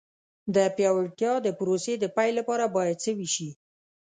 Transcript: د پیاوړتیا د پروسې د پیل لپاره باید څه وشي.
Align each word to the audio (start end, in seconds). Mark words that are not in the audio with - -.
د 0.55 0.57
پیاوړتیا 0.75 1.33
د 1.45 1.47
پروسې 1.59 1.93
د 1.99 2.05
پیل 2.15 2.33
لپاره 2.39 2.65
باید 2.75 3.01
څه 3.03 3.11
وشي. 3.19 3.49